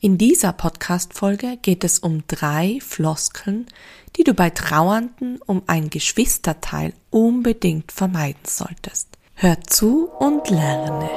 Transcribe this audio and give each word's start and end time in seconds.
In 0.00 0.16
dieser 0.16 0.52
Podcast-Folge 0.52 1.56
geht 1.60 1.82
es 1.82 1.98
um 1.98 2.22
drei 2.28 2.78
Floskeln, 2.80 3.66
die 4.14 4.22
du 4.22 4.32
bei 4.32 4.50
Trauernden 4.50 5.40
um 5.44 5.62
ein 5.66 5.90
Geschwisterteil 5.90 6.92
unbedingt 7.10 7.90
vermeiden 7.90 8.44
solltest. 8.46 9.08
Hör 9.34 9.60
zu 9.62 10.08
und 10.20 10.50
lerne. 10.50 11.10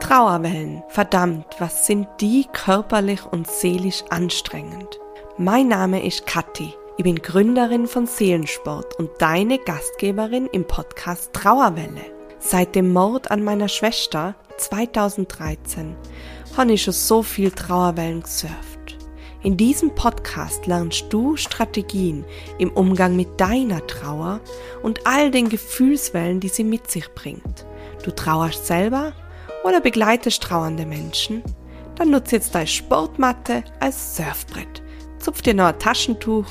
Trauerwellen, 0.00 0.82
verdammt, 0.88 1.44
was 1.58 1.86
sind 1.86 2.08
die 2.22 2.46
körperlich 2.54 3.26
und 3.26 3.46
seelisch 3.46 4.02
anstrengend. 4.08 4.98
Mein 5.36 5.68
Name 5.68 6.02
ist 6.02 6.24
Kathi. 6.24 6.72
Ich 6.96 7.04
bin 7.04 7.16
Gründerin 7.16 7.86
von 7.86 8.06
Seelensport 8.06 8.98
und 8.98 9.10
deine 9.18 9.58
Gastgeberin 9.58 10.46
im 10.52 10.66
Podcast 10.66 11.34
Trauerwelle. 11.34 12.00
Seit 12.38 12.74
dem 12.74 12.94
Mord 12.94 13.30
an 13.30 13.44
meiner 13.44 13.68
Schwester 13.68 14.34
2013 14.56 15.96
habe 16.56 16.72
ich 16.72 16.82
schon 16.82 16.94
so 16.94 17.22
viel 17.22 17.50
Trauerwellen 17.50 18.22
gesurft. 18.22 18.98
In 19.42 19.56
diesem 19.56 19.94
Podcast 19.94 20.66
lernst 20.66 21.06
du 21.08 21.36
Strategien 21.36 22.24
im 22.58 22.70
Umgang 22.72 23.16
mit 23.16 23.40
deiner 23.40 23.86
Trauer 23.86 24.40
und 24.82 25.06
all 25.06 25.30
den 25.30 25.48
Gefühlswellen, 25.48 26.40
die 26.40 26.48
sie 26.48 26.64
mit 26.64 26.90
sich 26.90 27.08
bringt. 27.14 27.64
Du 28.04 28.10
trauerst 28.10 28.66
selber 28.66 29.14
oder 29.64 29.80
begleitest 29.80 30.42
trauernde 30.42 30.84
Menschen? 30.84 31.42
Dann 31.94 32.10
nutze 32.10 32.36
jetzt 32.36 32.54
deine 32.54 32.66
Sportmatte 32.66 33.64
als 33.78 34.16
Surfbrett. 34.16 34.82
Zupf 35.18 35.40
dir 35.42 35.54
noch 35.54 35.66
ein 35.66 35.78
Taschentuch, 35.78 36.46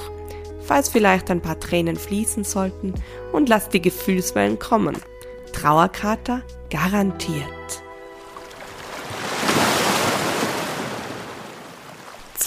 falls 0.62 0.90
vielleicht 0.90 1.30
ein 1.30 1.42
paar 1.42 1.60
Tränen 1.60 1.96
fließen 1.96 2.44
sollten 2.44 2.94
und 3.34 3.50
lass 3.50 3.70
die 3.70 3.82
Gefühlswellen 3.82 4.58
kommen. 4.58 4.98
Trauerkater 5.54 6.42
garantiert. 6.70 7.79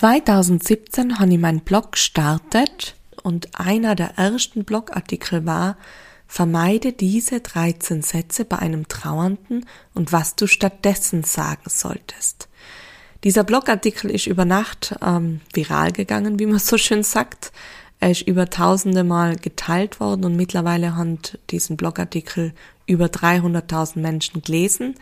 2017 0.03 1.21
habe 1.21 1.33
ich 1.33 1.39
meinen 1.39 1.61
Blog 1.61 1.93
gestartet 1.93 2.97
und 3.23 3.61
einer 3.61 3.95
der 3.95 4.19
ersten 4.19 4.65
Blogartikel 4.65 5.47
war, 5.47 5.77
vermeide 6.27 6.93
diese 6.93 7.39
13 7.39 8.03
Sätze 8.03 8.45
bei 8.45 8.59
einem 8.59 8.89
Trauernden 8.89 9.65
und 9.95 10.11
was 10.11 10.35
du 10.35 10.49
stattdessen 10.49 11.23
sagen 11.23 11.71
solltest. 11.71 12.49
Dieser 13.23 13.45
Blogartikel 13.45 14.11
ist 14.11 14.27
über 14.27 14.45
Nacht 14.45 14.93
ähm, 15.01 15.41
viral 15.55 15.93
gegangen, 15.93 16.41
wie 16.41 16.47
man 16.47 16.59
so 16.59 16.79
schön 16.79 17.05
sagt. 17.05 17.53
Er 18.01 18.11
ist 18.11 18.23
über 18.23 18.51
tausende 18.51 19.05
Mal 19.05 19.37
geteilt 19.37 20.01
worden 20.01 20.25
und 20.25 20.35
mittlerweile 20.35 20.97
haben 20.97 21.21
diesen 21.51 21.77
Blogartikel 21.77 22.55
über 22.87 23.05
300.000 23.07 24.01
Menschen 24.01 24.43
gelesen. 24.43 24.97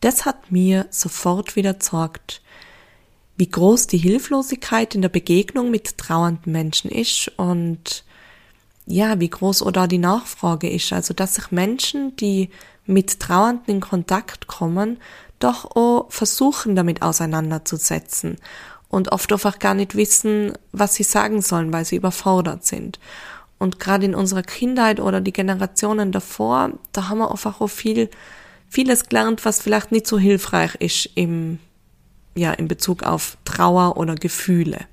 Das 0.00 0.24
hat 0.24 0.50
mir 0.50 0.86
sofort 0.88 1.56
wieder 1.56 1.74
gesorgt, 1.74 2.40
wie 3.36 3.50
groß 3.50 3.86
die 3.86 3.98
Hilflosigkeit 3.98 4.94
in 4.94 5.02
der 5.02 5.08
Begegnung 5.08 5.70
mit 5.70 5.98
trauernden 5.98 6.52
Menschen 6.52 6.90
ist 6.90 7.30
und 7.36 8.04
ja, 8.86 9.18
wie 9.20 9.28
groß 9.28 9.62
oder 9.62 9.88
die 9.88 9.98
Nachfrage 9.98 10.70
ist. 10.70 10.92
Also, 10.92 11.12
dass 11.12 11.34
sich 11.34 11.50
Menschen, 11.50 12.16
die 12.16 12.50
mit 12.86 13.18
Trauernden 13.20 13.74
in 13.74 13.80
Kontakt 13.80 14.46
kommen, 14.46 14.98
doch 15.38 15.76
auch 15.76 16.06
versuchen, 16.08 16.76
damit 16.76 17.02
auseinanderzusetzen 17.02 18.36
und 18.88 19.12
oft 19.12 19.32
einfach 19.32 19.58
gar 19.58 19.74
nicht 19.74 19.96
wissen, 19.96 20.52
was 20.72 20.94
sie 20.94 21.02
sagen 21.02 21.42
sollen, 21.42 21.72
weil 21.72 21.84
sie 21.84 21.96
überfordert 21.96 22.64
sind. 22.64 22.98
Und 23.58 23.80
gerade 23.80 24.06
in 24.06 24.14
unserer 24.14 24.42
Kindheit 24.42 25.00
oder 25.00 25.20
die 25.20 25.32
Generationen 25.32 26.12
davor, 26.12 26.70
da 26.92 27.08
haben 27.08 27.18
wir 27.18 27.30
einfach 27.30 27.60
auch 27.60 27.68
viel, 27.68 28.08
vieles 28.68 29.08
gelernt, 29.08 29.44
was 29.44 29.60
vielleicht 29.60 29.92
nicht 29.92 30.06
so 30.06 30.18
hilfreich 30.18 30.74
ist 30.76 31.10
im 31.14 31.58
ja, 32.36 32.52
in 32.52 32.68
Bezug 32.68 33.02
auf 33.02 33.36
Trauer 33.44 33.96
oder 33.96 34.14
Gefühle. 34.14 34.86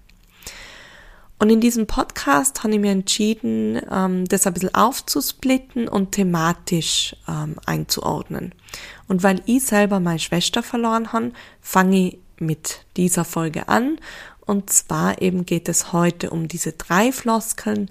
Und 1.40 1.50
in 1.50 1.60
diesem 1.60 1.88
Podcast 1.88 2.64
habe 2.64 2.74
ich 2.74 2.80
mir 2.80 2.92
entschieden, 2.92 3.82
ähm, 3.92 4.26
das 4.30 4.48
ein 4.48 4.54
bisschen 4.54 4.74
aufzusplitten 4.74 5.90
und 5.90 6.14
thematisch 6.14 7.18
ähm, 7.28 7.58
einzuordnen. 7.66 8.56
Und 9.10 9.24
weil 9.24 9.42
ich 9.46 9.64
selber 9.66 10.00
meine 10.00 10.20
Schwester 10.20 10.64
verloren 10.64 11.12
habe, 11.12 11.34
fange 11.60 12.08
ich 12.08 12.18
mit 12.40 12.86
dieser 12.96 13.26
Folge 13.26 13.68
an. 13.68 14.00
Und 14.46 14.72
zwar 14.72 15.22
eben 15.22 15.46
geht 15.46 15.68
es 15.68 15.92
heute 15.92 16.30
um 16.30 16.48
diese 16.48 16.72
drei 16.72 17.12
Floskeln, 17.12 17.90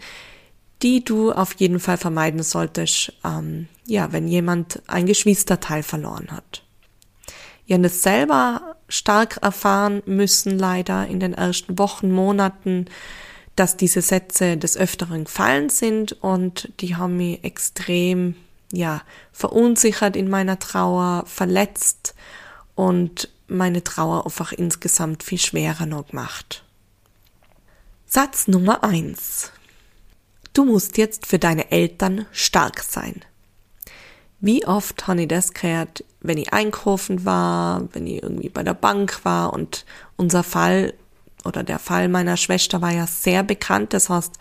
die 0.83 1.05
du 1.05 1.33
auf 1.33 1.55
jeden 1.55 1.79
Fall 1.79 1.97
vermeiden 1.97 2.43
solltest, 2.43 3.13
ähm, 3.23 3.69
ja, 3.87 4.13
wenn 4.13 4.29
jemand 4.29 4.83
ein 4.87 5.07
Geschwisterteil 5.07 5.83
verloren 5.83 6.29
hat. 6.31 6.63
Ich 7.67 7.73
habe 7.73 7.83
das 7.83 8.03
selber 8.03 8.72
stark 8.93 9.39
erfahren 9.43 10.03
müssen, 10.07 10.59
leider 10.59 11.07
in 11.07 11.19
den 11.19 11.33
ersten 11.33 11.79
Wochen, 11.79 12.13
Monaten, 12.13 12.87
dass 13.57 13.77
diese 13.77 14.03
Sätze 14.03 14.57
des 14.57 14.77
Öfteren 14.77 15.25
gefallen 15.25 15.71
sind 15.71 16.13
und 16.23 16.71
die 16.81 16.97
haben 16.97 17.17
mich 17.17 17.43
extrem, 17.43 18.35
ja, 18.73 19.03
verunsichert 19.33 20.15
in 20.15 20.29
meiner 20.29 20.59
Trauer, 20.59 21.25
verletzt 21.27 22.15
und 22.75 23.29
meine 23.49 23.83
Trauer 23.83 24.25
einfach 24.27 24.53
insgesamt 24.53 25.23
viel 25.23 25.39
schwerer 25.39 25.87
noch 25.87 26.09
gemacht. 26.09 26.63
Satz 28.07 28.47
Nummer 28.47 28.85
eins: 28.85 29.53
Du 30.53 30.65
musst 30.65 30.99
jetzt 30.99 31.27
für 31.27 31.39
deine 31.39 31.71
Eltern 31.71 32.27
stark 32.31 32.81
sein. 32.81 33.25
Wie 34.43 34.67
oft 34.67 35.07
habe 35.07 35.23
ich 35.23 35.29
das 35.29 35.55
gehört, 35.55 36.05
wenn 36.21 36.37
ich 36.37 36.53
einkaufen 36.53 37.25
war, 37.25 37.85
wenn 37.93 38.09
ich 38.09 38.25
irgendwie 38.25 38.49
bei 38.49 38.65
der 38.65 38.75
Bank 38.75 39.25
war 39.25 39.53
und 39.53 39.87
unser 40.17 40.43
Fall 40.43 40.95
oder 41.45 41.63
der 41.63 41.79
Fall 41.79 42.09
meiner 42.09 42.37
Schwester 42.37 42.83
war 42.83 42.93
ja 42.93 43.07
sehr 43.07 43.45
bekannt. 43.45 43.95
Das 43.95 44.09
heißt, 44.09 44.33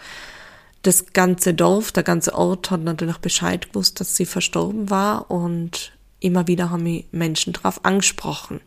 das 0.81 1.13
ganze 1.13 1.53
Dorf, 1.53 1.91
der 1.91 2.01
ganze 2.01 2.33
Ort 2.33 2.71
hat 2.71 2.81
natürlich 2.81 3.19
Bescheid 3.19 3.69
gewusst, 3.69 3.99
dass 3.99 4.15
sie 4.15 4.25
verstorben 4.25 4.89
war 4.89 5.29
und 5.29 5.91
immer 6.19 6.47
wieder 6.47 6.71
haben 6.71 6.81
mich 6.81 7.05
Menschen 7.11 7.53
darauf 7.53 7.85
angesprochen. 7.85 8.59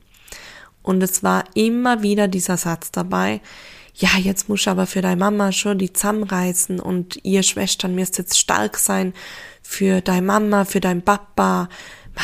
Und 0.85 1.03
es 1.03 1.25
war 1.25 1.43
immer 1.55 2.03
wieder 2.03 2.29
dieser 2.29 2.59
Satz 2.59 2.93
dabei, 2.93 3.41
ja, 3.95 4.19
jetzt 4.19 4.49
muss 4.49 4.67
aber 4.67 4.87
für 4.87 5.03
deine 5.03 5.17
Mama 5.17 5.53
schon 5.53 5.79
die 5.79 5.93
zusammenreißen 5.93 6.81
und 6.81 7.21
ihr 7.23 7.45
Schwestern 7.45 7.95
müsst 7.95 8.19
jetzt 8.19 8.39
stark 8.39 8.77
sein 8.77 9.15
für 9.63 10.01
deine 10.01 10.27
Mama, 10.27 10.65
für 10.65 10.81
dein 10.81 11.03
Papa, 11.03 11.69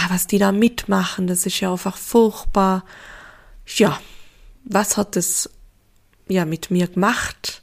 was 0.09 0.27
die 0.27 0.39
da 0.39 0.51
mitmachen, 0.51 1.27
das 1.27 1.47
ist 1.47 1.61
ja 1.61 1.71
einfach 1.71 1.97
furchtbar. 1.97 2.85
Ja, 3.67 4.01
was 4.65 4.97
hat 4.97 5.15
das 5.15 5.49
ja 6.29 6.45
mit 6.45 6.71
mir 6.71 6.89
gemacht? 6.89 7.63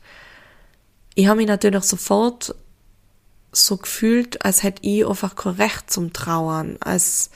Ich 1.16 1.28
habe 1.28 1.38
mich 1.38 1.47
natürlich 1.47 1.84
sofort 1.84 2.56
so 3.51 3.78
gefühlt, 3.78 4.45
als 4.45 4.63
hätte 4.63 4.88
ich 4.88 5.06
einfach 5.06 5.35
kein 5.35 5.53
Recht 5.53 5.91
zum 5.91 6.13
Trauern, 6.13 6.78
als, 6.79 7.29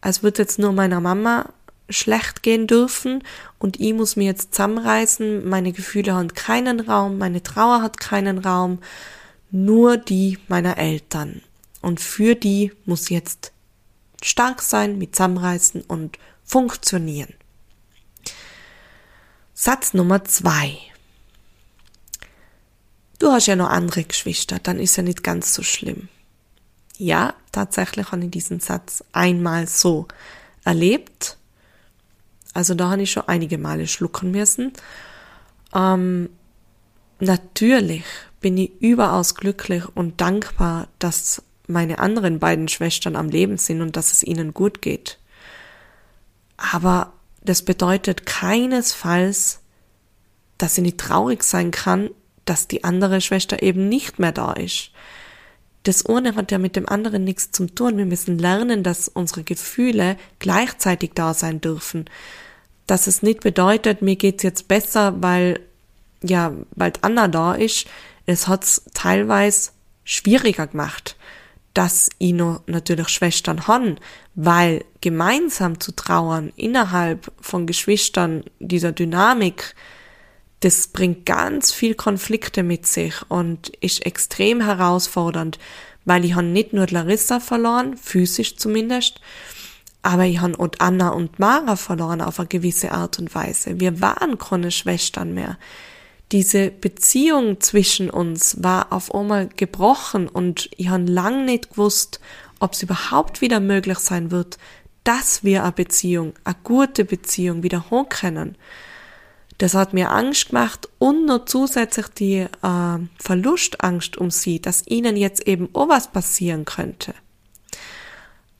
als 0.00 0.22
würde 0.22 0.42
jetzt 0.42 0.58
nur 0.58 0.72
meiner 0.72 1.00
Mama 1.00 1.52
schlecht 1.88 2.42
gehen 2.42 2.66
dürfen 2.66 3.22
und 3.58 3.80
ich 3.80 3.92
muss 3.92 4.16
mir 4.16 4.24
jetzt 4.24 4.54
zusammenreißen, 4.54 5.48
meine 5.48 5.72
Gefühle 5.72 6.14
haben 6.14 6.32
keinen 6.34 6.80
Raum, 6.80 7.18
meine 7.18 7.42
Trauer 7.42 7.82
hat 7.82 7.98
keinen 7.98 8.38
Raum, 8.38 8.78
nur 9.50 9.96
die 9.96 10.38
meiner 10.48 10.78
Eltern. 10.78 11.42
Und 11.80 12.00
für 12.00 12.34
die 12.34 12.72
muss 12.86 13.08
jetzt 13.10 13.52
stark 14.22 14.62
sein, 14.62 14.98
mit 14.98 15.16
zusammenreißen 15.16 15.82
und 15.82 16.18
funktionieren. 16.44 17.34
Satz 19.52 19.94
Nummer 19.94 20.24
zwei. 20.24 20.78
Du 23.18 23.30
hast 23.30 23.46
ja 23.46 23.56
noch 23.56 23.70
andere 23.70 24.04
Geschwister, 24.04 24.58
dann 24.58 24.78
ist 24.78 24.96
ja 24.96 25.02
nicht 25.02 25.22
ganz 25.22 25.54
so 25.54 25.62
schlimm. 25.62 26.08
Ja, 26.98 27.34
tatsächlich 27.52 28.10
habe 28.10 28.24
ich 28.24 28.30
diesen 28.30 28.60
Satz 28.60 29.04
einmal 29.12 29.66
so 29.68 30.08
erlebt 30.64 31.36
also 32.52 32.74
da 32.74 32.90
habe 32.90 33.02
ich 33.02 33.10
schon 33.10 33.28
einige 33.28 33.58
Male 33.58 33.86
schlucken 33.86 34.30
müssen. 34.30 34.72
Ähm, 35.74 36.28
natürlich 37.20 38.04
bin 38.40 38.58
ich 38.58 38.72
überaus 38.80 39.34
glücklich 39.34 39.84
und 39.94 40.20
dankbar, 40.20 40.88
dass 40.98 41.42
meine 41.66 41.98
anderen 41.98 42.38
beiden 42.38 42.68
Schwestern 42.68 43.16
am 43.16 43.28
Leben 43.28 43.56
sind 43.56 43.80
und 43.80 43.96
dass 43.96 44.12
es 44.12 44.22
ihnen 44.22 44.52
gut 44.52 44.82
geht. 44.82 45.18
Aber 46.56 47.12
das 47.42 47.62
bedeutet 47.62 48.26
keinesfalls, 48.26 49.60
dass 50.58 50.76
ich 50.76 50.82
nicht 50.82 50.98
traurig 50.98 51.42
sein 51.42 51.70
kann, 51.70 52.10
dass 52.44 52.68
die 52.68 52.84
andere 52.84 53.20
Schwester 53.20 53.62
eben 53.62 53.88
nicht 53.88 54.18
mehr 54.18 54.32
da 54.32 54.52
ist 54.52 54.90
das 55.84 56.06
eine 56.06 56.36
hat 56.36 56.52
ja 56.52 56.58
mit 56.58 56.76
dem 56.76 56.88
anderen 56.88 57.24
nichts 57.24 57.50
zu 57.50 57.66
tun. 57.66 57.98
Wir 57.98 58.06
müssen 58.06 58.38
lernen, 58.38 58.82
dass 58.82 59.08
unsere 59.08 59.42
Gefühle 59.42 60.16
gleichzeitig 60.38 61.12
da 61.14 61.34
sein 61.34 61.60
dürfen. 61.60 62.04
Dass 62.86 63.06
es 63.06 63.22
nicht 63.22 63.40
bedeutet, 63.40 64.02
mir 64.02 64.16
geht's 64.16 64.42
jetzt 64.42 64.68
besser, 64.68 65.22
weil, 65.22 65.60
ja, 66.22 66.52
weil 66.76 66.92
Anna 67.02 67.28
da 67.28 67.54
ist. 67.54 67.86
Es 68.26 68.46
hat's 68.46 68.82
teilweise 68.94 69.70
schwieriger 70.04 70.66
gemacht. 70.66 71.16
dass 71.74 72.10
ich 72.18 72.32
noch 72.32 72.62
natürlich 72.66 73.08
Schwestern 73.08 73.66
han, 73.66 73.98
weil 74.34 74.84
gemeinsam 75.00 75.80
zu 75.80 75.92
trauern 75.92 76.52
innerhalb 76.56 77.32
von 77.40 77.66
Geschwistern 77.66 78.44
dieser 78.58 78.92
Dynamik, 78.92 79.74
das 80.62 80.88
bringt 80.88 81.26
ganz 81.26 81.72
viel 81.72 81.94
Konflikte 81.94 82.62
mit 82.62 82.86
sich 82.86 83.14
und 83.28 83.68
ist 83.80 84.04
extrem 84.04 84.60
herausfordernd, 84.60 85.58
weil 86.04 86.24
ich 86.24 86.34
han 86.34 86.52
nicht 86.52 86.72
nur 86.72 86.86
Larissa 86.88 87.38
verloren, 87.38 87.96
physisch 87.96 88.56
zumindest, 88.56 89.20
aber 90.02 90.24
ich 90.24 90.40
han 90.40 90.56
auch 90.56 90.70
Anna 90.78 91.10
und 91.10 91.38
Mara 91.38 91.76
verloren 91.76 92.20
auf 92.20 92.40
eine 92.40 92.48
gewisse 92.48 92.90
Art 92.90 93.18
und 93.18 93.34
Weise. 93.34 93.78
Wir 93.78 94.00
waren 94.00 94.38
keine 94.38 94.70
Schwestern 94.70 95.34
mehr 95.34 95.58
diese 96.32 96.70
Beziehung 96.70 97.60
zwischen 97.60 98.08
uns 98.08 98.62
war 98.62 98.92
auf 98.92 99.14
einmal 99.14 99.48
gebrochen 99.48 100.28
und 100.28 100.70
ich 100.76 100.88
habe 100.88 101.04
lang 101.04 101.44
nicht 101.44 101.70
gewusst, 101.70 102.20
ob 102.58 102.72
es 102.72 102.82
überhaupt 102.82 103.42
wieder 103.42 103.60
möglich 103.60 103.98
sein 103.98 104.30
wird, 104.30 104.56
dass 105.04 105.44
wir 105.44 105.62
eine 105.62 105.72
Beziehung, 105.72 106.32
eine 106.44 106.56
gute 106.64 107.04
Beziehung 107.04 107.62
wieder 107.62 107.90
hochkennen. 107.90 108.56
Das 109.62 109.74
hat 109.74 109.92
mir 109.92 110.10
Angst 110.10 110.48
gemacht 110.48 110.88
und 110.98 111.24
noch 111.24 111.44
zusätzlich 111.44 112.08
die 112.08 112.38
äh, 112.38 112.98
Verlustangst 113.20 114.16
um 114.16 114.32
sie, 114.32 114.60
dass 114.60 114.84
ihnen 114.88 115.16
jetzt 115.16 115.46
eben 115.46 115.68
auch 115.72 115.88
was 115.88 116.10
passieren 116.10 116.64
könnte. 116.64 117.14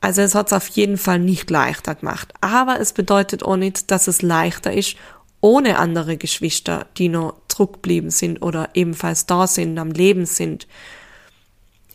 Also 0.01 0.23
es 0.23 0.37
hat 0.37 0.47
es 0.47 0.53
auf 0.53 0.69
jeden 0.69 0.99
Fall 0.99 1.19
nicht 1.19 1.51
leichter 1.51 1.97
gemacht. 1.97 2.33
Aber 2.41 2.79
es 2.79 2.93
bedeutet 2.93 3.43
auch 3.43 3.57
nicht, 3.57 3.91
dass 3.91 4.07
es 4.07 4.23
leichter 4.23 4.73
ist, 4.73 4.95
ohne 5.41 5.81
andere 5.81 6.17
Geschwister, 6.17 6.87
die 6.97 7.09
noch 7.09 7.35
zurückgeblieben 7.49 8.11
sind 8.11 8.41
oder 8.41 8.69
ebenfalls 8.75 9.27
da 9.27 9.49
sind, 9.49 9.81
am 9.81 9.91
Leben 9.91 10.25
sind. 10.25 10.69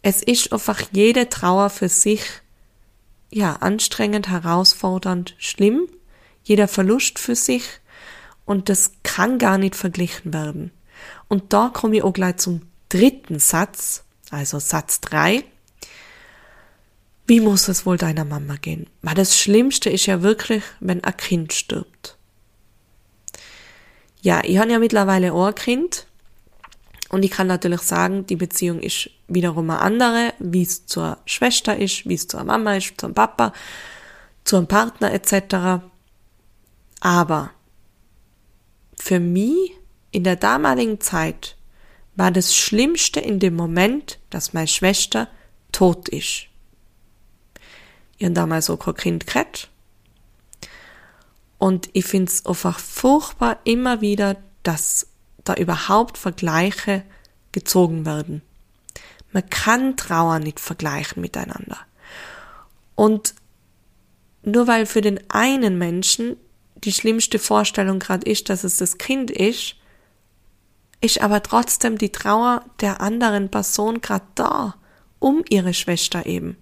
Es 0.01 0.21
ist 0.21 0.51
einfach 0.51 0.81
jede 0.91 1.29
Trauer 1.29 1.69
für 1.69 1.87
sich, 1.87 2.23
ja, 3.31 3.53
anstrengend, 3.53 4.27
herausfordernd, 4.27 5.33
schlimm, 5.37 5.87
jeder 6.43 6.67
Verlust 6.67 7.19
für 7.19 7.35
sich 7.35 7.63
und 8.47 8.69
das 8.69 8.93
kann 9.03 9.37
gar 9.37 9.59
nicht 9.59 9.75
verglichen 9.75 10.33
werden. 10.33 10.71
Und 11.27 11.53
da 11.53 11.69
komme 11.71 11.97
ich 11.97 12.03
auch 12.03 12.13
gleich 12.13 12.37
zum 12.37 12.61
dritten 12.89 13.37
Satz, 13.37 14.03
also 14.31 14.57
Satz 14.57 15.01
drei. 15.01 15.43
Wie 17.27 17.41
muss 17.41 17.67
es 17.67 17.85
wohl 17.85 17.97
deiner 17.97 18.23
Mama 18.23 18.55
gehen? 18.55 18.87
Weil 19.01 19.15
das 19.15 19.37
Schlimmste 19.37 19.89
ist 19.89 20.05
ja 20.05 20.21
wirklich, 20.21 20.63
wenn 20.79 21.03
ein 21.03 21.17
Kind 21.17 21.51
stirbt. 21.51 22.17
Ja, 24.21 24.41
ich 24.43 24.57
habe 24.57 24.71
ja 24.71 24.79
mittlerweile 24.79 25.33
auch 25.33 25.47
ein 25.47 25.55
Kind 25.55 26.07
und 27.09 27.23
ich 27.23 27.31
kann 27.31 27.47
natürlich 27.47 27.81
sagen, 27.81 28.25
die 28.27 28.37
Beziehung 28.37 28.79
ist 28.79 29.09
wiederum 29.27 29.69
eine 29.69 29.81
andere, 29.81 30.33
wie 30.39 30.63
es 30.63 30.85
zur 30.85 31.17
Schwester 31.25 31.75
ist, 31.77 32.07
wie 32.07 32.15
es 32.15 32.29
zur 32.29 32.45
Mama 32.45 32.77
ist, 32.77 32.93
zum 32.97 33.13
Papa, 33.13 33.51
zum 34.45 34.67
Partner 34.67 35.11
etc. 35.13 35.83
Aber 37.01 37.51
für 38.99 39.19
mich 39.19 39.71
in 40.11 40.23
der 40.23 40.35
damaligen 40.35 40.99
Zeit 40.99 41.55
war 42.15 42.31
das 42.31 42.55
Schlimmste 42.55 43.19
in 43.19 43.39
dem 43.39 43.55
Moment, 43.55 44.19
dass 44.29 44.53
meine 44.53 44.67
Schwester 44.67 45.27
tot 45.71 46.09
ist. 46.09 46.47
Ich 48.17 48.25
habe 48.25 48.33
damals 48.33 48.69
auch 48.69 48.77
kein 48.79 48.95
Kind 48.95 49.27
gehabt 49.27 49.69
und 51.57 51.89
ich 51.93 52.05
finde 52.05 52.31
es 52.31 52.45
einfach 52.45 52.79
furchtbar 52.79 53.59
immer 53.63 54.01
wieder, 54.01 54.37
dass 54.63 55.07
da 55.43 55.53
überhaupt 55.53 56.17
Vergleiche 56.17 57.03
gezogen 57.51 58.05
werden. 58.05 58.41
Man 59.31 59.49
kann 59.49 59.97
Trauer 59.97 60.39
nicht 60.39 60.59
vergleichen 60.59 61.21
miteinander. 61.21 61.77
Und 62.95 63.35
nur 64.43 64.67
weil 64.67 64.85
für 64.85 65.01
den 65.01 65.19
einen 65.29 65.77
Menschen 65.77 66.37
die 66.83 66.93
schlimmste 66.93 67.39
Vorstellung 67.39 67.99
gerade 67.99 68.29
ist, 68.29 68.49
dass 68.49 68.63
es 68.63 68.77
das 68.77 68.97
Kind 68.97 69.31
ist, 69.31 69.75
ist 71.01 71.21
aber 71.21 71.43
trotzdem 71.43 71.97
die 71.97 72.11
Trauer 72.11 72.63
der 72.81 73.01
anderen 73.01 73.49
Person 73.49 74.01
gerade 74.01 74.25
da, 74.35 74.75
um 75.19 75.43
ihre 75.49 75.73
Schwester 75.73 76.25
eben. 76.25 76.57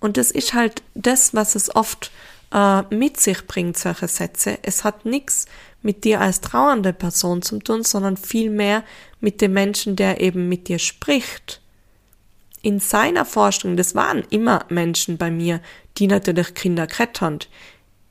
Und 0.00 0.16
das 0.16 0.30
ist 0.30 0.54
halt 0.54 0.82
das, 0.94 1.34
was 1.34 1.54
es 1.54 1.74
oft 1.74 2.10
äh, 2.52 2.82
mit 2.94 3.20
sich 3.20 3.46
bringt, 3.46 3.78
solche 3.78 4.08
Sätze. 4.08 4.58
Es 4.62 4.84
hat 4.84 5.04
nichts 5.04 5.46
mit 5.80 6.04
dir 6.04 6.20
als 6.20 6.40
trauernde 6.40 6.92
Person 6.92 7.42
zu 7.42 7.58
tun, 7.58 7.82
sondern 7.82 8.16
vielmehr 8.16 8.84
mit 9.20 9.40
dem 9.40 9.52
Menschen, 9.52 9.96
der 9.96 10.20
eben 10.20 10.48
mit 10.48 10.68
dir 10.68 10.78
spricht. 10.78 11.60
In 12.62 12.78
seiner 12.78 13.24
Vorstellung, 13.24 13.76
das 13.76 13.94
waren 13.94 14.24
immer 14.30 14.64
Menschen 14.68 15.18
bei 15.18 15.30
mir, 15.30 15.60
die 15.98 16.06
natürlich 16.06 16.54
Kinder 16.54 16.86
krettern. 16.86 17.40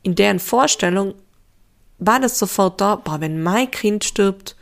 In 0.03 0.15
deren 0.15 0.39
Vorstellung 0.39 1.15
war 1.99 2.19
das 2.19 2.39
sofort 2.39 2.81
da, 2.81 2.95
boah, 2.95 3.21
wenn 3.21 3.43
mein 3.43 3.69
Kind 3.69 4.03
stirbt, 4.03 4.55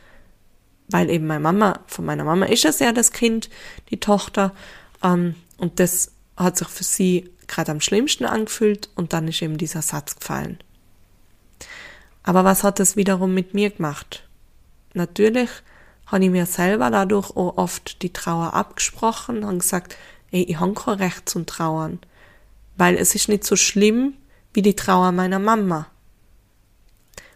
weil 0.88 1.08
eben 1.08 1.26
meine 1.26 1.40
Mama, 1.40 1.80
von 1.86 2.04
meiner 2.04 2.24
Mama 2.24 2.46
ist 2.46 2.64
es 2.64 2.80
ja 2.80 2.92
das 2.92 3.12
Kind, 3.12 3.48
die 3.90 4.00
Tochter, 4.00 4.52
ähm, 5.02 5.34
und 5.56 5.80
das 5.80 6.12
hat 6.36 6.58
sich 6.58 6.68
für 6.68 6.84
sie 6.84 7.30
gerade 7.46 7.72
am 7.72 7.80
schlimmsten 7.80 8.24
angefühlt 8.24 8.90
und 8.94 9.12
dann 9.12 9.28
ist 9.28 9.42
eben 9.42 9.58
dieser 9.58 9.82
Satz 9.82 10.16
gefallen. 10.16 10.58
Aber 12.22 12.44
was 12.44 12.64
hat 12.64 12.78
das 12.78 12.96
wiederum 12.96 13.34
mit 13.34 13.54
mir 13.54 13.70
gemacht? 13.70 14.28
Natürlich 14.94 15.50
habe 16.06 16.24
ich 16.24 16.30
mir 16.30 16.46
selber 16.46 16.90
dadurch 16.90 17.30
auch 17.30 17.56
oft 17.56 18.02
die 18.02 18.12
Trauer 18.12 18.54
abgesprochen 18.54 19.44
und 19.44 19.60
gesagt, 19.60 19.96
ey, 20.30 20.42
ich 20.42 20.58
habe 20.58 20.74
kein 20.74 20.94
Recht 20.94 21.28
zum 21.28 21.46
Trauern, 21.46 21.98
weil 22.76 22.96
es 22.96 23.14
ist 23.14 23.28
nicht 23.28 23.44
so 23.44 23.56
schlimm 23.56 24.14
wie 24.52 24.62
die 24.62 24.76
Trauer 24.76 25.12
meiner 25.12 25.38
Mama. 25.38 25.86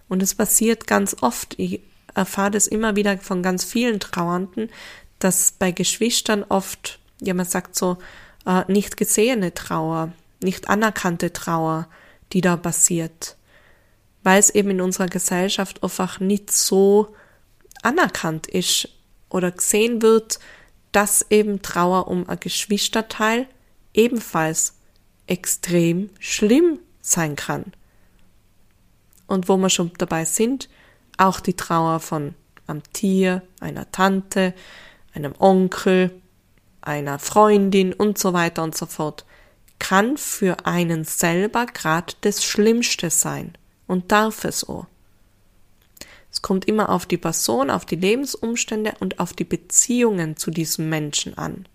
Und 0.08 0.22
es 0.22 0.34
passiert 0.34 0.86
ganz 0.86 1.16
oft, 1.20 1.58
ich 1.58 1.80
erfahre 2.14 2.52
das 2.52 2.66
immer 2.66 2.96
wieder 2.96 3.18
von 3.18 3.42
ganz 3.42 3.64
vielen 3.64 4.00
Trauernden, 4.00 4.70
dass 5.18 5.52
bei 5.52 5.72
Geschwistern 5.72 6.44
oft, 6.48 6.98
ja 7.20 7.34
man 7.34 7.46
sagt 7.46 7.76
so, 7.76 7.98
äh, 8.46 8.70
nicht 8.70 8.96
gesehene 8.96 9.54
Trauer, 9.54 10.12
nicht 10.42 10.68
anerkannte 10.68 11.32
Trauer, 11.32 11.88
die 12.32 12.40
da 12.40 12.56
passiert, 12.56 13.36
weil 14.22 14.38
es 14.38 14.50
eben 14.50 14.70
in 14.70 14.80
unserer 14.80 15.06
Gesellschaft 15.06 15.82
einfach 15.82 16.20
nicht 16.20 16.52
so 16.52 17.14
anerkannt 17.82 18.46
ist 18.46 18.88
oder 19.28 19.50
gesehen 19.50 20.02
wird, 20.02 20.38
dass 20.92 21.26
eben 21.30 21.62
Trauer 21.62 22.08
um 22.08 22.28
ein 22.28 22.38
Geschwisterteil 22.40 23.48
ebenfalls 23.92 24.74
extrem 25.26 26.10
schlimm 26.18 26.78
sein 27.04 27.36
kann. 27.36 27.72
Und 29.26 29.48
wo 29.48 29.56
wir 29.56 29.70
schon 29.70 29.92
dabei 29.98 30.24
sind, 30.24 30.68
auch 31.16 31.40
die 31.40 31.54
Trauer 31.54 32.00
von 32.00 32.34
einem 32.66 32.82
Tier, 32.92 33.42
einer 33.60 33.90
Tante, 33.92 34.54
einem 35.12 35.34
Onkel, 35.38 36.10
einer 36.80 37.18
Freundin 37.18 37.92
und 37.92 38.18
so 38.18 38.32
weiter 38.32 38.62
und 38.62 38.76
so 38.76 38.86
fort, 38.86 39.24
kann 39.78 40.16
für 40.16 40.66
einen 40.66 41.04
selber 41.04 41.66
grad 41.66 42.16
das 42.22 42.44
Schlimmste 42.44 43.10
sein 43.10 43.56
und 43.86 44.12
darf 44.12 44.44
es 44.44 44.68
auch. 44.68 44.86
Es 46.30 46.42
kommt 46.42 46.64
immer 46.64 46.88
auf 46.88 47.06
die 47.06 47.16
Person, 47.16 47.70
auf 47.70 47.84
die 47.84 47.96
Lebensumstände 47.96 48.94
und 48.98 49.20
auf 49.20 49.34
die 49.34 49.44
Beziehungen 49.44 50.36
zu 50.36 50.50
diesem 50.50 50.88
Menschen 50.88 51.38
an. 51.38 51.66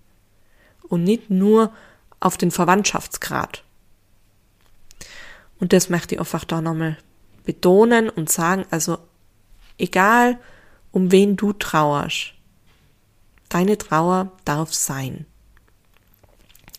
Und 0.84 1.04
nicht 1.04 1.30
nur 1.30 1.72
auf 2.20 2.36
den 2.36 2.52
Verwandtschaftsgrad. 2.52 3.64
Und 5.60 5.74
das 5.74 5.90
möchte 5.90 6.16
ich 6.16 6.22
einfach 6.22 6.46
da 6.46 6.62
nochmal 6.62 6.98
betonen 7.46 8.10
und 8.10 8.32
sagen, 8.32 8.66
also 8.72 8.98
egal 9.78 10.40
um 10.92 11.12
wen 11.12 11.36
du 11.36 11.54
trauerst, 11.54 12.34
Deine 13.50 13.80
Trauer 13.80 14.32
darf 14.46 14.74
sein. 14.74 15.26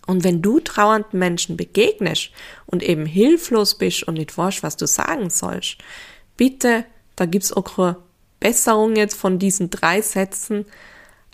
Und 0.07 0.25
wenn 0.25 0.41
du 0.41 0.61
trauernden 0.61 1.19
Menschen 1.19 1.57
begegnest 1.57 2.31
und 2.67 2.83
eben 2.83 3.07
hilflos 3.07 3.77
bist 3.77 4.05
und 4.05 4.15
nicht 4.15 4.37
weißt, 4.37 4.63
was 4.63 4.77
du 4.77 4.87
sagen 4.87 5.31
sollst, 5.31 5.79
bitte, 6.37 6.85
da 7.17 7.27
gibt's 7.27 7.53
auch 7.53 7.77
eine 7.79 7.97
Besserung 8.39 8.97
jetzt 8.97 9.17
von 9.17 9.39
diesen 9.39 9.71
drei 9.71 10.01
Sätzen, 10.01 10.65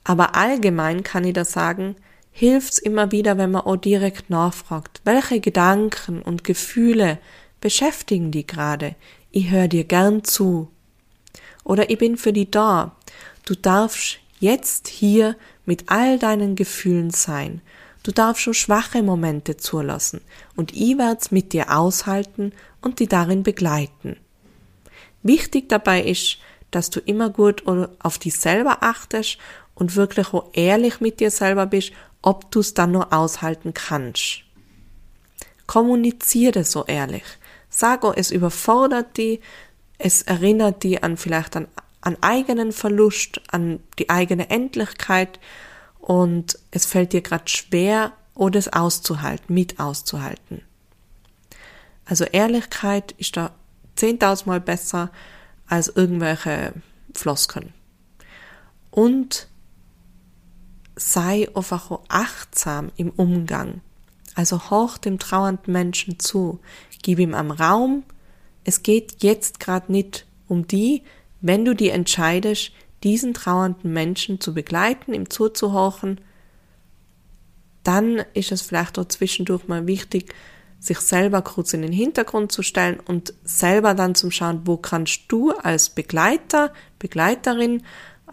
aber 0.05 0.35
allgemein 0.35 1.03
kann 1.03 1.25
ich 1.25 1.35
da 1.35 1.45
sagen, 1.45 1.97
hilft's 2.37 2.77
immer 2.77 3.13
wieder, 3.13 3.39
wenn 3.39 3.51
man 3.51 3.63
auch 3.63 3.77
direkt 3.77 4.29
nachfragt, 4.29 5.01
welche 5.05 5.41
Gedanken 5.41 6.21
und 6.21 6.45
Gefühle 6.45 7.19
beschäftigen 7.63 8.31
die 8.31 8.47
gerade? 8.47 8.95
Ich 9.31 9.51
höre 9.51 9.69
dir 9.69 9.85
gern 9.85 10.23
zu. 10.23 10.69
Oder 11.65 11.89
ich 11.89 11.97
bin 11.97 12.19
für 12.19 12.35
die 12.35 12.51
da. 12.51 12.95
Du 13.47 13.55
darfst 13.55 14.19
jetzt 14.39 14.87
hier 14.87 15.35
mit 15.65 15.85
all 15.87 16.19
deinen 16.19 16.57
Gefühlen 16.57 17.09
sein. 17.09 17.63
Du 18.03 18.13
darfst 18.13 18.43
schon 18.43 18.53
schwache 18.53 19.03
Momente 19.03 19.57
zulassen 19.57 20.21
und 20.57 20.77
ich 20.77 20.99
werd's 20.99 21.31
mit 21.31 21.55
dir 21.55 21.75
aushalten 21.75 22.53
und 22.83 23.01
die 23.01 23.09
darin 23.09 23.45
begleiten. 23.45 24.19
Wichtig 25.23 25.71
dabei 25.71 26.03
ist, 26.03 26.37
dass 26.71 26.91
du 26.91 27.01
immer 27.01 27.31
gut 27.31 27.65
auf 27.99 28.19
dich 28.19 28.39
selber 28.39 28.83
achtest 28.83 29.39
und 29.77 29.95
wirklich 29.95 30.33
auch 30.33 30.51
ehrlich 30.55 31.01
mit 31.01 31.21
dir 31.21 31.31
selber 31.31 31.67
bist, 31.67 31.93
ob 32.23 32.51
du 32.51 32.61
es 32.61 32.75
dann 32.75 32.93
nur 32.93 33.13
aushalten 33.13 33.75
kannst. 33.75 34.43
Kommuniziere 35.67 36.65
so 36.65 36.85
ehrlich. 36.85 37.25
Sag, 37.69 38.05
oh, 38.05 38.13
es 38.15 38.31
überfordert 38.31 39.17
die, 39.17 39.41
es 39.99 40.23
erinnert 40.23 40.83
die 40.83 41.03
an 41.03 41.17
vielleicht 41.17 41.57
an, 41.57 41.69
an 42.01 42.17
eigenen 42.21 42.73
Verlust, 42.73 43.41
an 43.49 43.81
die 43.99 44.11
eigene 44.11 44.51
Endlichkeit 44.51 45.41
und 45.99 46.59
es 46.71 46.87
fällt 46.87 47.13
dir 47.13 47.23
gerade 47.23 47.49
schwer, 47.49 48.13
oder 48.37 48.59
es 48.59 48.73
auszuhalten, 48.73 49.55
mit 49.55 49.81
auszuhalten. 49.81 50.63
Also 52.05 52.25
Ehrlichkeit 52.25 53.13
ist 53.19 53.37
da 53.37 53.51
zehntausendmal 53.97 54.61
besser 54.61 55.11
als 55.67 55.89
irgendwelche 55.89 56.75
Floskeln. 57.15 57.73
Und 58.91 59.49
sei 60.97 61.49
einfach 61.55 62.01
achtsam 62.09 62.91
im 62.97 63.11
Umgang. 63.11 63.83
Also 64.35 64.71
hoch 64.71 64.99
dem 64.99 65.19
trauernden 65.19 65.73
Menschen 65.73 66.19
zu. 66.19 66.59
Gib 67.03 67.19
ihm 67.19 67.35
am 67.35 67.51
Raum. 67.51 68.03
Es 68.65 68.83
geht 68.83 69.23
jetzt 69.23 69.61
gerade 69.61 69.93
nicht 69.93 70.27
um 70.49 70.67
die, 70.67 71.03
wenn 71.41 71.65
du 71.65 71.75
dir 71.75 71.93
entscheidest, 71.93 72.73
diesen 73.03 73.35
trauernden 73.35 73.93
Menschen 73.93 74.41
zu 74.41 74.55
begleiten, 74.55 75.13
ihm 75.13 75.31
zuzuhorchen, 75.31 76.21
dann 77.85 78.25
ist 78.35 78.51
es 78.51 78.63
vielleicht 78.63 78.99
auch 78.99 79.07
zwischendurch 79.07 79.69
mal 79.69 79.87
wichtig, 79.87 80.35
sich 80.81 80.99
selber 80.99 81.43
kurz 81.43 81.73
in 81.73 81.83
den 81.83 81.93
Hintergrund 81.93 82.53
zu 82.53 82.63
stellen 82.63 83.01
und 83.01 83.33
selber 83.45 83.95
dann 83.95 84.15
zum 84.15 84.31
Schauen, 84.31 84.63
wo 84.65 84.77
kannst 84.77 85.23
du 85.29 85.53
als 85.53 85.91
Begleiter, 85.91 86.73
Begleiterin 86.99 87.83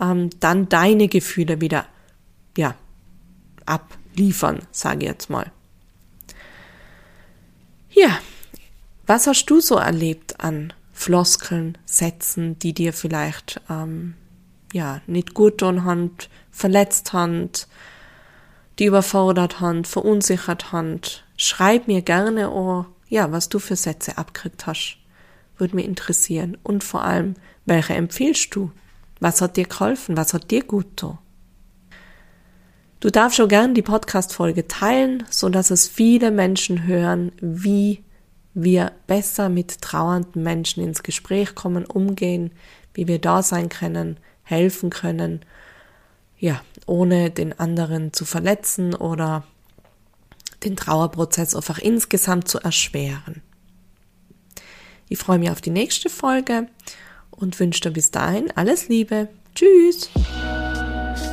ähm, 0.01 0.29
dann 0.39 0.69
deine 0.69 1.07
Gefühle 1.07 1.61
wieder 1.61 1.85
ja 2.57 2.75
abliefern, 3.65 4.59
sage 4.71 4.99
ich 4.99 5.11
jetzt 5.11 5.29
mal. 5.29 5.51
Ja, 7.91 8.19
was 9.05 9.27
hast 9.27 9.45
du 9.45 9.59
so 9.59 9.75
erlebt 9.75 10.39
an 10.39 10.73
Floskeln, 10.93 11.77
Sätzen, 11.85 12.57
die 12.59 12.73
dir 12.73 12.93
vielleicht 12.93 13.61
ähm, 13.69 14.15
ja 14.71 15.01
nicht 15.07 15.33
gut 15.33 15.59
tun 15.59 15.83
haben, 15.83 16.11
verletzt 16.51 17.13
haben, 17.13 17.49
die 18.79 18.85
überfordert 18.85 19.59
haben, 19.59 19.85
verunsichert 19.85 20.71
haben? 20.71 21.01
Schreib 21.35 21.87
mir 21.87 22.01
gerne, 22.01 22.51
oh, 22.51 22.85
ja, 23.09 23.31
was 23.31 23.49
du 23.49 23.59
für 23.59 23.75
Sätze 23.75 24.17
abgekriegt 24.17 24.65
hast. 24.65 24.97
Würde 25.57 25.75
mich 25.75 25.85
interessieren. 25.85 26.57
Und 26.63 26.83
vor 26.83 27.03
allem, 27.03 27.35
welche 27.65 27.93
empfiehlst 27.93 28.55
du? 28.55 28.71
Was 29.19 29.41
hat 29.41 29.55
dir 29.55 29.65
geholfen? 29.65 30.17
Was 30.17 30.33
hat 30.33 30.49
dir 30.49 30.63
gut 30.63 30.97
getan? 30.97 31.19
Du 33.03 33.09
darfst 33.09 33.35
schon 33.35 33.49
gern 33.49 33.73
die 33.73 33.81
Podcast-Folge 33.81 34.65
teilen, 34.69 35.25
so 35.29 35.49
dass 35.49 35.71
es 35.71 35.89
viele 35.89 36.31
Menschen 36.31 36.87
hören, 36.87 37.33
wie 37.41 38.01
wir 38.53 38.93
besser 39.07 39.49
mit 39.49 39.81
trauernden 39.81 40.41
Menschen 40.41 40.81
ins 40.81 41.03
Gespräch 41.03 41.53
kommen, 41.53 41.83
umgehen, 41.83 42.53
wie 42.93 43.09
wir 43.09 43.19
da 43.19 43.43
sein 43.43 43.67
können, 43.67 44.21
helfen 44.43 44.89
können, 44.89 45.41
ja, 46.39 46.61
ohne 46.85 47.29
den 47.29 47.59
anderen 47.59 48.13
zu 48.13 48.23
verletzen 48.23 48.95
oder 48.95 49.43
den 50.63 50.77
Trauerprozess 50.77 51.57
einfach 51.57 51.79
insgesamt 51.79 52.47
zu 52.47 52.59
erschweren. 52.59 53.41
Ich 55.09 55.19
freue 55.19 55.39
mich 55.39 55.49
auf 55.49 55.59
die 55.59 55.71
nächste 55.71 56.09
Folge 56.09 56.69
und 57.31 57.59
wünsche 57.59 57.81
dir 57.81 57.91
bis 57.91 58.11
dahin 58.11 58.49
alles 58.55 58.87
Liebe. 58.87 59.27
Tschüss! 59.55 60.09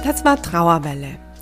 Das 0.03 0.25
war 0.25 0.43
Trauerwelle 0.43 1.30